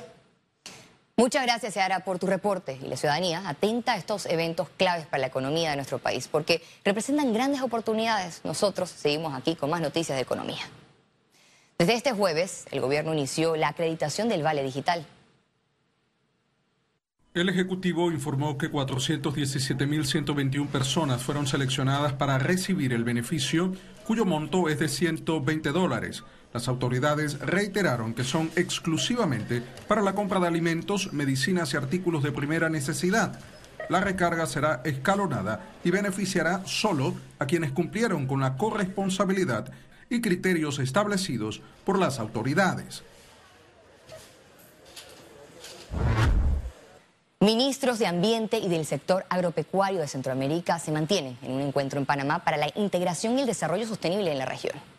Muchas 1.15 1.43
gracias, 1.43 1.75
Seara, 1.75 2.00
por 2.00 2.17
tu 2.17 2.25
reporte. 2.25 2.79
Y 2.82 2.88
la 2.88 2.98
ciudadanía 2.98 3.48
atenta 3.48 3.93
a 3.93 3.98
estos 3.98 4.25
eventos 4.25 4.67
claves 4.77 5.05
para 5.05 5.22
la 5.22 5.27
economía 5.27 5.70
de 5.70 5.75
nuestro 5.75 6.00
país, 6.00 6.27
porque 6.27 6.63
representan 6.84 7.34
grandes 7.34 7.62
oportunidades. 7.62 8.41
Nosotros 8.43 8.89
seguimos 8.89 9.36
aquí 9.36 9.55
con 9.55 9.70
más 9.70 9.82
noticias 9.82 10.15
de 10.15 10.24
economía. 10.24 10.63
Desde 11.77 11.93
este 11.93 12.13
jueves, 12.13 12.65
el 12.72 12.82
gobierno 12.82 13.13
inició 13.13 13.55
la 13.55 13.67
acreditación 13.67 14.27
del 14.27 14.41
Vale 14.41 14.63
Digital. 14.63 15.05
El 17.36 17.50
Ejecutivo 17.50 18.12
informó 18.12 18.58
que 18.58 18.72
417.121 18.72 20.67
personas 20.67 21.22
fueron 21.22 21.46
seleccionadas 21.46 22.13
para 22.13 22.39
recibir 22.39 22.93
el 22.93 23.03
beneficio, 23.03 23.74
cuyo 24.05 24.25
monto 24.25 24.67
es 24.70 24.79
de 24.79 24.88
120 24.88 25.72
dólares. 25.72 26.24
Las 26.53 26.67
autoridades 26.67 27.39
reiteraron 27.39 28.13
que 28.13 28.24
son 28.24 28.51
exclusivamente 28.55 29.63
para 29.88 30.03
la 30.03 30.13
compra 30.13 30.39
de 30.39 30.48
alimentos, 30.48 31.12
medicinas 31.12 31.74
y 31.74 31.77
artículos 31.77 32.22
de 32.22 32.31
primera 32.31 32.69
necesidad. 32.69 33.39
La 33.89 34.00
recarga 34.00 34.45
será 34.45 34.81
escalonada 34.86 35.62
y 35.83 35.89
beneficiará 35.89 36.62
solo 36.65 37.15
a 37.39 37.48
quienes 37.48 37.72
cumplieron 37.72 38.27
con 38.27 38.39
la 38.39 38.55
corresponsabilidad 38.55 39.72
y 40.10 40.22
criterios 40.22 40.77
establecidos 40.77 41.62
por 41.83 41.98
las 41.98 42.19
autoridades. 42.19 43.03
Ministros 47.39 48.00
de 48.00 48.07
Ambiente 48.07 48.60
y 48.60 48.69
del 48.69 48.86
sector 48.86 49.25
agropecuario 49.27 50.00
de 50.00 50.07
Centroamérica 50.07 50.79
se 50.79 50.91
mantienen 50.91 51.38
en 51.41 51.51
un 51.51 51.62
encuentro 51.62 52.00
en 52.00 52.05
Panamá 52.05 52.43
para 52.45 52.55
la 52.57 52.72
integración 52.75 53.38
y 53.38 53.41
el 53.41 53.48
desarrollo 53.48 53.86
sostenible 53.86 54.31
en 54.31 54.38
la 54.38 54.45
región. 54.45 54.92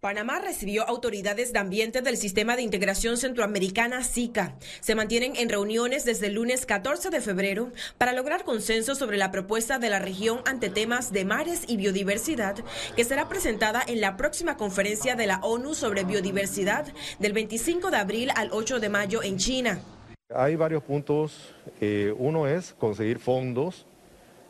Panamá 0.00 0.40
recibió 0.40 0.86
autoridades 0.86 1.54
de 1.54 1.58
ambiente 1.58 2.02
del 2.02 2.18
Sistema 2.18 2.54
de 2.54 2.60
Integración 2.60 3.16
Centroamericana 3.16 4.04
SICA. 4.04 4.54
Se 4.80 4.94
mantienen 4.94 5.36
en 5.36 5.48
reuniones 5.48 6.04
desde 6.04 6.26
el 6.26 6.34
lunes 6.34 6.66
14 6.66 7.08
de 7.08 7.22
febrero 7.22 7.72
para 7.96 8.12
lograr 8.12 8.44
consenso 8.44 8.94
sobre 8.94 9.16
la 9.16 9.30
propuesta 9.30 9.78
de 9.78 9.88
la 9.88 9.98
región 9.98 10.40
ante 10.44 10.68
temas 10.68 11.12
de 11.12 11.24
mares 11.24 11.64
y 11.66 11.78
biodiversidad 11.78 12.56
que 12.94 13.04
será 13.04 13.26
presentada 13.26 13.82
en 13.86 14.02
la 14.02 14.18
próxima 14.18 14.58
conferencia 14.58 15.16
de 15.16 15.26
la 15.26 15.38
ONU 15.38 15.74
sobre 15.74 16.04
biodiversidad 16.04 16.86
del 17.18 17.32
25 17.32 17.90
de 17.90 17.96
abril 17.96 18.30
al 18.36 18.50
8 18.52 18.80
de 18.80 18.88
mayo 18.90 19.22
en 19.22 19.38
China. 19.38 19.80
Hay 20.34 20.56
varios 20.56 20.82
puntos. 20.82 21.54
Eh, 21.80 22.12
uno 22.18 22.46
es 22.46 22.74
conseguir 22.74 23.18
fondos 23.18 23.85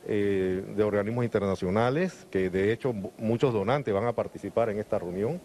eh, 0.08 0.62
de 0.76 0.82
organismos 0.84 1.25
internacionales, 1.25 2.26
que 2.30 2.48
de 2.48 2.72
hecho 2.72 2.92
muchos 3.18 3.52
donantes 3.52 3.92
van 3.92 4.06
a 4.06 4.12
participar 4.12 4.70
en 4.70 4.78
esta 4.78 4.98
reunión. 4.98 5.40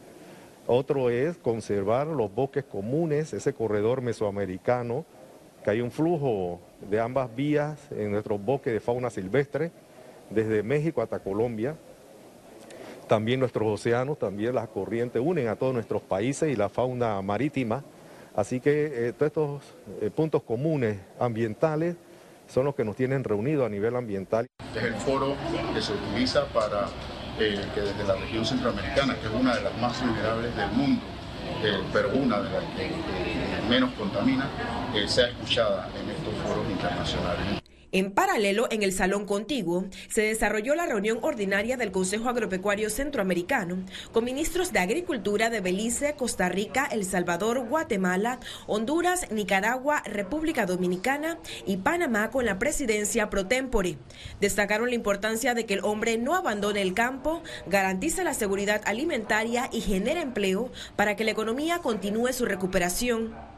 Otro 0.67 1.09
es 1.09 1.37
conservar 1.37 2.07
los 2.07 2.33
bosques 2.33 2.63
comunes, 2.63 3.33
ese 3.33 3.53
corredor 3.53 4.01
mesoamericano, 4.01 5.05
que 5.63 5.71
hay 5.71 5.81
un 5.81 5.91
flujo 5.91 6.59
de 6.89 6.99
ambas 6.99 7.35
vías 7.35 7.79
en 7.91 8.11
nuestros 8.11 8.43
bosques 8.43 8.73
de 8.73 8.79
fauna 8.79 9.09
silvestre, 9.09 9.71
desde 10.29 10.63
México 10.63 11.01
hasta 11.01 11.19
Colombia. 11.19 11.75
También 13.07 13.39
nuestros 13.39 13.67
océanos, 13.67 14.19
también 14.19 14.55
las 14.55 14.69
corrientes 14.69 15.21
unen 15.25 15.47
a 15.47 15.55
todos 15.55 15.73
nuestros 15.73 16.01
países 16.01 16.51
y 16.51 16.55
la 16.55 16.69
fauna 16.69 17.21
marítima. 17.21 17.83
Así 18.35 18.59
que 18.59 19.07
eh, 19.07 19.13
todos 19.13 19.27
estos 19.27 19.75
eh, 20.01 20.09
puntos 20.09 20.43
comunes 20.43 20.99
ambientales 21.19 21.95
son 22.47 22.65
los 22.65 22.75
que 22.75 22.85
nos 22.85 22.95
tienen 22.95 23.23
reunidos 23.23 23.65
a 23.65 23.69
nivel 23.69 23.95
ambiental. 23.95 24.47
Es 24.75 24.83
el 24.83 24.95
foro 24.95 25.35
que 25.73 25.81
se 25.81 25.93
utiliza 25.93 26.45
para 26.45 26.87
eh, 27.39 27.63
que 27.73 27.81
desde 27.81 28.03
la 28.05 28.15
región 28.15 28.45
centroamericana, 28.45 29.15
que 29.15 29.27
es 29.27 29.33
una 29.33 29.55
de 29.55 29.61
las 29.61 29.77
más 29.77 29.99
vulnerables 30.01 30.55
del 30.55 30.71
mundo, 30.71 31.01
pero 31.93 32.09
una 32.09 32.37
de 32.41 32.49
las 32.49 32.63
que 32.75 32.91
menos 33.69 33.91
contamina, 33.93 34.47
sea 35.07 35.27
escuchada 35.27 35.89
en 36.01 36.09
estos 36.09 36.33
foros 36.45 36.69
internacionales. 36.69 37.60
En 37.93 38.11
paralelo, 38.11 38.69
en 38.71 38.83
el 38.83 38.93
salón 38.93 39.25
contiguo, 39.25 39.83
se 40.07 40.21
desarrolló 40.21 40.75
la 40.75 40.85
reunión 40.85 41.19
ordinaria 41.23 41.75
del 41.75 41.91
Consejo 41.91 42.29
Agropecuario 42.29 42.89
Centroamericano 42.89 43.83
con 44.13 44.23
ministros 44.23 44.71
de 44.71 44.79
Agricultura 44.79 45.49
de 45.49 45.59
Belice, 45.59 46.15
Costa 46.15 46.47
Rica, 46.47 46.87
El 46.89 47.03
Salvador, 47.03 47.67
Guatemala, 47.67 48.39
Honduras, 48.65 49.29
Nicaragua, 49.29 50.03
República 50.05 50.65
Dominicana 50.65 51.37
y 51.65 51.77
Panamá 51.77 52.31
con 52.31 52.45
la 52.45 52.59
presidencia 52.59 53.29
pro 53.29 53.47
tempore. 53.47 53.97
Destacaron 54.39 54.87
la 54.87 54.95
importancia 54.95 55.53
de 55.53 55.65
que 55.65 55.73
el 55.73 55.83
hombre 55.83 56.17
no 56.17 56.35
abandone 56.35 56.81
el 56.81 56.93
campo, 56.93 57.43
garantice 57.67 58.23
la 58.23 58.33
seguridad 58.33 58.81
alimentaria 58.85 59.69
y 59.69 59.81
genere 59.81 60.21
empleo 60.21 60.71
para 60.95 61.17
que 61.17 61.25
la 61.25 61.31
economía 61.31 61.79
continúe 61.79 62.31
su 62.31 62.45
recuperación. 62.45 63.50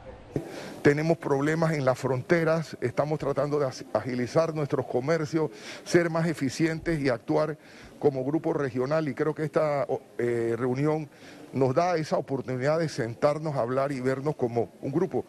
Tenemos 0.81 1.17
problemas 1.17 1.73
en 1.73 1.85
las 1.85 1.97
fronteras, 1.97 2.75
estamos 2.81 3.17
tratando 3.17 3.59
de 3.59 3.69
agilizar 3.93 4.53
nuestros 4.53 4.85
comercios, 4.85 5.49
ser 5.85 6.09
más 6.09 6.27
eficientes 6.27 6.99
y 6.99 7.09
actuar 7.09 7.57
como 7.99 8.25
grupo 8.25 8.53
regional 8.53 9.07
y 9.07 9.13
creo 9.13 9.33
que 9.33 9.43
esta 9.43 9.87
eh, 10.17 10.55
reunión 10.57 11.09
nos 11.53 11.73
da 11.73 11.95
esa 11.95 12.17
oportunidad 12.17 12.79
de 12.79 12.89
sentarnos 12.89 13.55
a 13.55 13.61
hablar 13.61 13.91
y 13.91 14.01
vernos 14.01 14.35
como 14.35 14.73
un 14.81 14.91
grupo. 14.91 15.25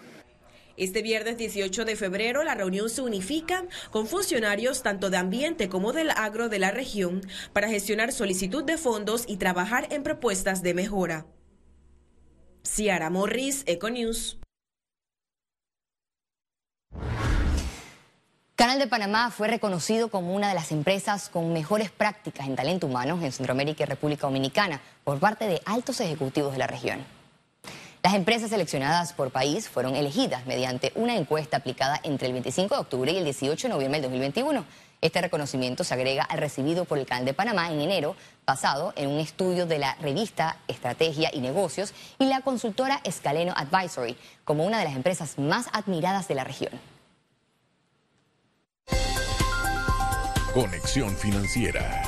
Este 0.77 1.03
viernes 1.03 1.37
18 1.37 1.85
de 1.85 1.95
febrero 1.95 2.43
la 2.43 2.57
reunión 2.57 2.91
se 2.91 3.03
unifica 3.03 3.65
con 3.93 4.09
funcionarios 4.09 4.83
tanto 4.83 5.09
de 5.09 5.19
ambiente 5.19 5.69
como 5.69 5.93
del 5.93 6.11
agro 6.11 6.49
de 6.49 6.59
la 6.59 6.73
región 6.73 7.21
para 7.53 7.69
gestionar 7.69 8.11
solicitud 8.11 8.65
de 8.65 8.77
fondos 8.77 9.25
y 9.29 9.37
trabajar 9.37 9.87
en 9.93 10.03
propuestas 10.03 10.63
de 10.63 10.75
mejora. 10.75 11.27
Ciara 12.65 13.09
Morris, 13.09 13.63
Econews. 13.67 14.39
Canal 18.57 18.79
de 18.79 18.87
Panamá 18.87 19.33
fue 19.33 19.49
reconocido 19.49 20.11
como 20.11 20.33
una 20.33 20.49
de 20.49 20.55
las 20.55 20.71
empresas 20.71 21.29
con 21.29 21.53
mejores 21.53 21.91
prácticas 21.91 22.47
en 22.47 22.55
talento 22.55 22.87
humano 22.87 23.19
en 23.21 23.33
Centroamérica 23.33 23.83
y 23.83 23.87
República 23.87 24.29
Dominicana 24.29 24.81
por 25.03 25.19
parte 25.19 25.49
de 25.49 25.61
altos 25.65 25.99
ejecutivos 26.01 26.53
de 26.53 26.59
la 26.59 26.69
región. 26.69 27.05
Las 28.05 28.15
empresas 28.15 28.51
seleccionadas 28.51 29.13
por 29.13 29.33
país 29.33 29.69
fueron 29.69 29.97
elegidas 29.97 30.47
mediante 30.47 30.93
una 30.95 31.17
encuesta 31.17 31.57
aplicada 31.57 31.99
entre 32.05 32.29
el 32.29 32.33
25 32.35 32.77
de 32.77 32.81
octubre 32.81 33.11
y 33.11 33.17
el 33.17 33.25
18 33.25 33.67
de 33.67 33.75
noviembre 33.75 34.01
del 34.01 34.11
2021. 34.11 34.65
Este 35.01 35.21
reconocimiento 35.21 35.83
se 35.83 35.95
agrega 35.95 36.23
al 36.23 36.39
recibido 36.39 36.85
por 36.85 36.99
el 36.99 37.07
Canal 37.07 37.25
de 37.25 37.35
Panamá 37.35 37.73
en 37.73 37.81
enero 37.81 38.15
pasado 38.45 38.93
en 38.95 39.11
un 39.11 39.19
estudio 39.19 39.67
de 39.67 39.81
la 39.81 39.97
revista 39.97 40.59
Estrategia 40.69 41.29
y 41.33 41.41
Negocios 41.41 41.93
y 42.21 42.27
la 42.27 42.41
consultora 42.43 43.01
Escaleno 43.03 43.53
Advisory 43.57 44.17
como 44.45 44.65
una 44.65 44.79
de 44.79 44.85
las 44.85 44.95
empresas 44.95 45.41
más 45.41 45.67
admiradas 45.73 46.29
de 46.29 46.37
la 46.37 46.45
región. 46.45 46.94
Conexión 50.55 51.17
Financiera. 51.17 52.05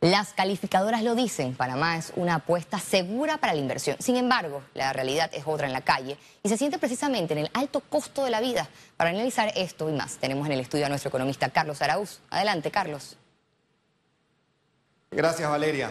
Las 0.00 0.34
calificadoras 0.34 1.02
lo 1.02 1.16
dicen, 1.16 1.52
Panamá 1.52 1.96
es 1.96 2.12
una 2.14 2.36
apuesta 2.36 2.78
segura 2.78 3.38
para 3.38 3.54
la 3.54 3.58
inversión. 3.58 3.96
Sin 3.98 4.14
embargo, 4.14 4.62
la 4.74 4.92
realidad 4.92 5.28
es 5.34 5.42
otra 5.44 5.66
en 5.66 5.72
la 5.72 5.80
calle 5.80 6.16
y 6.44 6.48
se 6.48 6.56
siente 6.56 6.78
precisamente 6.78 7.32
en 7.32 7.40
el 7.40 7.50
alto 7.54 7.80
costo 7.80 8.24
de 8.24 8.30
la 8.30 8.40
vida. 8.40 8.68
Para 8.96 9.10
analizar 9.10 9.52
esto 9.56 9.90
y 9.90 9.94
más, 9.94 10.18
tenemos 10.18 10.46
en 10.46 10.52
el 10.52 10.60
estudio 10.60 10.86
a 10.86 10.88
nuestro 10.88 11.08
economista 11.08 11.50
Carlos 11.50 11.82
Araúz. 11.82 12.20
Adelante, 12.30 12.70
Carlos. 12.70 13.16
Gracias, 15.10 15.50
Valeria. 15.50 15.90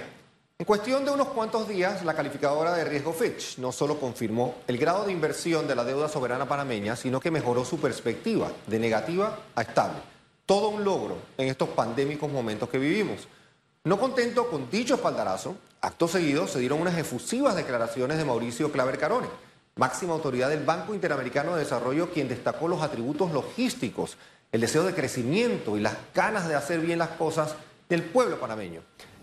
En 0.60 0.66
cuestión 0.66 1.04
de 1.04 1.12
unos 1.12 1.28
cuantos 1.28 1.68
días, 1.68 2.06
la 2.06 2.14
calificadora 2.14 2.74
de 2.74 2.86
riesgo 2.86 3.12
Fitch 3.12 3.58
no 3.58 3.74
solo 3.74 4.00
confirmó 4.00 4.56
el 4.66 4.78
grado 4.78 5.04
de 5.06 5.12
inversión 5.12 5.68
de 5.68 5.76
la 5.76 5.84
deuda 5.84 6.08
soberana 6.08 6.48
panameña, 6.48 6.96
sino 6.96 7.20
que 7.20 7.32
mejoró 7.32 7.66
su 7.66 7.82
perspectiva 7.82 8.50
de 8.66 8.80
negativa 8.80 9.40
a 9.56 9.62
estable 9.64 10.12
todo 10.46 10.70
un 10.70 10.84
logro 10.84 11.18
en 11.38 11.48
estos 11.48 11.70
pandémicos 11.70 12.32
momentos 12.32 12.70
que 12.70 12.78
vivimos. 12.78 13.28
No 13.84 14.00
contento 14.00 14.50
con 14.50 14.70
dicho 14.70 14.96
espaldarazo, 14.96 15.56
acto 15.82 16.08
seguido 16.08 16.48
se 16.48 16.60
dieron 16.60 16.82
unas 16.82 16.98
efusivas 16.98 17.56
declaraciones 17.56 18.18
de 18.18 18.26
Mauricio 18.26 18.72
Claver 18.72 18.98
Carone, 18.98 19.28
máxima 19.76 20.14
autoridad 20.14 20.50
del 20.50 20.66
Banco 20.66 20.94
Interamericano 20.94 21.54
de 21.56 21.64
Desarrollo, 21.64 22.12
quien 22.12 22.28
destacó 22.28 22.68
los 22.68 22.82
atributos 22.82 23.32
logísticos, 23.32 24.18
el 24.52 24.62
deseo 24.62 24.84
de 24.84 24.94
crecimiento 24.94 25.78
y 25.78 25.80
las 25.80 25.96
ganas 26.14 26.48
de 26.48 26.56
hacer 26.56 26.80
bien 26.80 27.00
las 27.00 27.10
cosas 27.10 27.56
del 27.90 28.04
pueblo 28.04 28.40
panameño. 28.40 28.82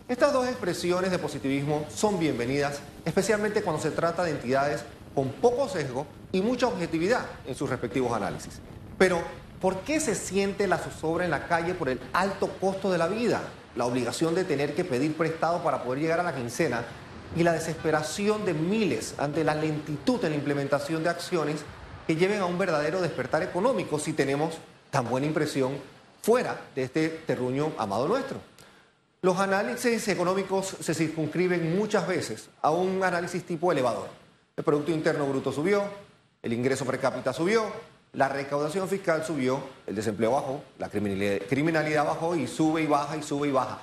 Estas 0.08 0.32
dos 0.32 0.48
expresiones 0.48 1.10
de 1.10 1.18
positivismo 1.18 1.84
son 1.94 2.18
bienvenidas, 2.18 2.80
especialmente 3.04 3.62
cuando 3.62 3.82
se 3.82 3.90
trata 3.90 4.24
de 4.24 4.30
entidades 4.30 4.82
con 5.14 5.28
poco 5.32 5.68
sesgo 5.68 6.06
y 6.32 6.40
mucha 6.40 6.66
objetividad 6.66 7.26
en 7.46 7.54
sus 7.54 7.68
respectivos 7.68 8.12
análisis. 8.12 8.60
Pero 8.96 9.20
¿Por 9.60 9.80
qué 9.80 9.98
se 9.98 10.14
siente 10.14 10.66
la 10.66 10.78
zozobra 10.78 11.24
en 11.24 11.30
la 11.30 11.48
calle 11.48 11.74
por 11.74 11.88
el 11.88 12.00
alto 12.12 12.48
costo 12.60 12.92
de 12.92 12.98
la 12.98 13.08
vida 13.08 13.42
la 13.74 13.86
obligación 13.86 14.34
de 14.34 14.44
tener 14.44 14.74
que 14.74 14.84
pedir 14.84 15.16
prestado 15.16 15.62
para 15.62 15.82
poder 15.82 16.00
llegar 16.00 16.20
a 16.20 16.24
la 16.24 16.34
quincena 16.34 16.84
y 17.36 17.42
la 17.42 17.52
desesperación 17.52 18.44
de 18.44 18.54
miles 18.54 19.14
ante 19.18 19.44
la 19.44 19.54
lentitud 19.54 20.24
en 20.24 20.30
la 20.30 20.36
implementación 20.36 21.02
de 21.02 21.10
acciones 21.10 21.60
que 22.06 22.16
lleven 22.16 22.40
a 22.40 22.46
un 22.46 22.58
verdadero 22.58 23.00
despertar 23.00 23.42
económico 23.42 23.98
si 23.98 24.12
tenemos 24.12 24.54
tan 24.90 25.08
buena 25.08 25.26
impresión 25.26 25.76
fuera 26.22 26.60
de 26.74 26.84
este 26.84 27.08
terruño 27.08 27.72
amado 27.78 28.08
nuestro. 28.08 28.40
Los 29.22 29.38
análisis 29.38 30.08
económicos 30.08 30.76
se 30.80 30.94
circunscriben 30.94 31.76
muchas 31.76 32.06
veces 32.06 32.48
a 32.62 32.70
un 32.70 33.02
análisis 33.02 33.44
tipo 33.44 33.70
elevador. 33.70 34.08
El 34.56 34.64
Producto 34.64 34.90
Interno 34.90 35.26
Bruto 35.26 35.52
subió, 35.52 35.84
el 36.42 36.52
ingreso 36.52 36.84
per 36.84 36.98
cápita 36.98 37.32
subió, 37.32 37.64
la 38.12 38.28
recaudación 38.28 38.88
fiscal 38.88 39.24
subió, 39.24 39.60
el 39.86 39.94
desempleo 39.94 40.32
bajó, 40.32 40.62
la 40.78 40.88
criminalidad 40.88 42.04
bajó 42.04 42.34
y 42.34 42.46
sube 42.46 42.82
y 42.82 42.86
baja 42.86 43.16
y 43.16 43.22
sube 43.22 43.48
y 43.48 43.52
baja. 43.52 43.78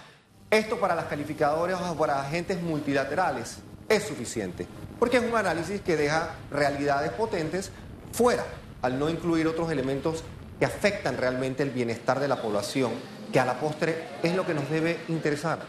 Esto 0.49 0.79
para 0.79 0.95
las 0.95 1.05
calificadoras 1.05 1.81
o 1.81 1.95
para 1.95 2.21
agentes 2.21 2.61
multilaterales 2.61 3.57
es 3.87 4.03
suficiente, 4.03 4.67
porque 4.99 5.17
es 5.17 5.23
un 5.23 5.35
análisis 5.35 5.81
que 5.81 5.95
deja 5.95 6.35
realidades 6.51 7.11
potentes 7.11 7.71
fuera, 8.11 8.45
al 8.81 8.97
no 8.97 9.09
incluir 9.09 9.47
otros 9.47 9.71
elementos 9.71 10.23
que 10.59 10.65
afectan 10.65 11.17
realmente 11.17 11.63
el 11.63 11.71
bienestar 11.71 12.19
de 12.19 12.27
la 12.27 12.41
población, 12.41 12.93
que 13.31 13.39
a 13.39 13.45
la 13.45 13.59
postre 13.59 14.07
es 14.23 14.35
lo 14.35 14.45
que 14.45 14.53
nos 14.53 14.69
debe 14.69 14.99
interesar. 15.07 15.59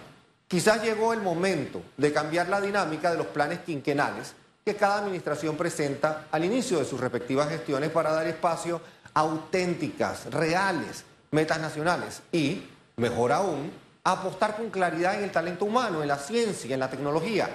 Quizás 0.49 0.83
llegó 0.83 1.13
el 1.13 1.23
momento 1.23 1.83
de 1.97 2.13
cambiar 2.13 2.49
la 2.49 2.61
dinámica 2.61 3.11
de 3.11 3.19
los 3.19 3.27
planes 3.27 3.59
quinquenales 3.61 4.35
que 4.67 4.75
cada 4.75 4.99
administración 4.99 5.57
presenta 5.57 6.27
al 6.33 6.45
inicio 6.45 6.81
de 6.81 6.85
sus 6.85 6.99
respectivas 6.99 7.49
gestiones 7.49 7.89
para 7.91 8.11
dar 8.11 8.27
espacio 8.27 8.81
a 9.15 9.21
auténticas, 9.21 10.29
reales 10.33 11.05
metas 11.31 11.61
nacionales 11.61 12.21
y, 12.33 12.65
mejor 12.97 13.31
aún, 13.31 13.71
apostar 14.03 14.57
con 14.57 14.71
claridad 14.71 15.15
en 15.15 15.23
el 15.23 15.31
talento 15.31 15.67
humano, 15.67 16.03
en 16.03 16.09
la 16.09 16.19
ciencia, 16.19 16.75
en 16.75 16.81
la 16.81 16.91
tecnología, 16.91 17.49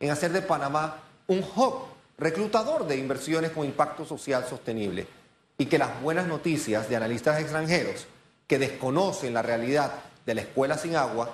en 0.00 0.10
hacer 0.10 0.32
de 0.32 0.40
Panamá 0.40 1.02
un 1.26 1.44
hub 1.54 1.84
reclutador 2.16 2.86
de 2.86 2.96
inversiones 2.96 3.50
con 3.50 3.66
impacto 3.66 4.06
social 4.06 4.46
sostenible. 4.48 5.06
Y 5.58 5.66
que 5.66 5.76
las 5.76 6.00
buenas 6.00 6.26
noticias 6.26 6.88
de 6.88 6.96
analistas 6.96 7.42
extranjeros 7.42 8.06
que 8.46 8.58
desconocen 8.58 9.34
la 9.34 9.42
realidad 9.42 9.92
de 10.24 10.34
la 10.34 10.40
escuela 10.40 10.78
sin 10.78 10.96
agua 10.96 11.30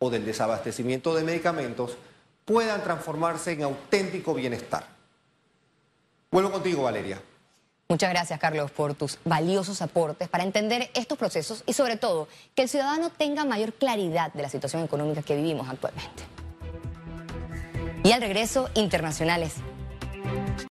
o 0.00 0.10
del 0.10 0.24
desabastecimiento 0.24 1.14
de 1.14 1.22
medicamentos 1.22 1.96
puedan 2.44 2.82
transformarse 2.82 3.52
en 3.52 3.62
auténtico 3.62 4.34
bienestar. 4.34 4.86
Vuelvo 6.30 6.50
contigo, 6.50 6.84
Valeria. 6.84 7.20
Muchas 7.88 8.10
gracias, 8.10 8.40
Carlos, 8.40 8.70
por 8.70 8.94
tus 8.94 9.18
valiosos 9.24 9.82
aportes 9.82 10.26
para 10.28 10.44
entender 10.44 10.90
estos 10.94 11.18
procesos 11.18 11.62
y 11.66 11.74
sobre 11.74 11.96
todo 11.96 12.26
que 12.54 12.62
el 12.62 12.68
ciudadano 12.70 13.10
tenga 13.10 13.44
mayor 13.44 13.74
claridad 13.74 14.32
de 14.32 14.40
la 14.40 14.48
situación 14.48 14.82
económica 14.82 15.20
que 15.22 15.36
vivimos 15.36 15.68
actualmente. 15.68 16.22
Y 18.02 18.12
al 18.12 18.22
regreso, 18.22 18.70
internacionales. 18.74 19.56